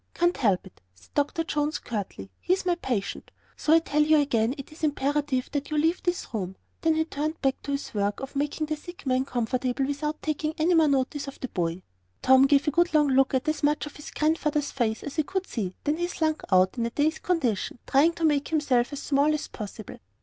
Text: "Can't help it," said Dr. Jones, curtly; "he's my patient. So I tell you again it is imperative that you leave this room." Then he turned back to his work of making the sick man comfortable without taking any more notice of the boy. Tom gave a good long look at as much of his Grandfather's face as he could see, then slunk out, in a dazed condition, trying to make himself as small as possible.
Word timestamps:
"Can't 0.15 0.37
help 0.37 0.65
it," 0.65 0.81
said 0.95 1.13
Dr. 1.13 1.43
Jones, 1.43 1.77
curtly; 1.77 2.31
"he's 2.39 2.65
my 2.65 2.73
patient. 2.73 3.29
So 3.55 3.71
I 3.71 3.77
tell 3.77 4.01
you 4.01 4.17
again 4.17 4.55
it 4.57 4.71
is 4.71 4.81
imperative 4.83 5.49
that 5.51 5.69
you 5.69 5.77
leave 5.77 6.01
this 6.01 6.33
room." 6.33 6.55
Then 6.81 6.95
he 6.95 7.05
turned 7.05 7.39
back 7.43 7.61
to 7.61 7.73
his 7.73 7.93
work 7.93 8.19
of 8.19 8.35
making 8.35 8.65
the 8.65 8.75
sick 8.75 9.05
man 9.05 9.25
comfortable 9.25 9.85
without 9.85 10.19
taking 10.23 10.55
any 10.57 10.73
more 10.73 10.87
notice 10.87 11.27
of 11.27 11.39
the 11.39 11.49
boy. 11.49 11.83
Tom 12.23 12.47
gave 12.47 12.67
a 12.67 12.71
good 12.71 12.95
long 12.95 13.09
look 13.09 13.35
at 13.35 13.47
as 13.47 13.61
much 13.61 13.85
of 13.85 13.95
his 13.95 14.09
Grandfather's 14.09 14.71
face 14.71 15.03
as 15.03 15.17
he 15.17 15.23
could 15.23 15.45
see, 15.45 15.75
then 15.83 15.99
slunk 16.07 16.41
out, 16.51 16.79
in 16.79 16.87
a 16.87 16.89
dazed 16.89 17.21
condition, 17.21 17.77
trying 17.85 18.13
to 18.13 18.25
make 18.25 18.47
himself 18.47 18.91
as 18.91 19.03
small 19.03 19.31
as 19.35 19.47
possible. 19.49 19.99